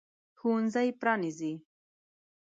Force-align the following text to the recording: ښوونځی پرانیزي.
ښوونځی 0.39 0.87
پرانیزي. 0.99 1.53